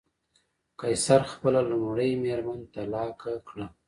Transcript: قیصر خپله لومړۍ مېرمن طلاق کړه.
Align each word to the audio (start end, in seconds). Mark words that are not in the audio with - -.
قیصر 0.79 1.21
خپله 1.31 1.61
لومړۍ 1.71 2.11
مېرمن 2.23 2.59
طلاق 2.73 3.21
کړه. 3.47 3.67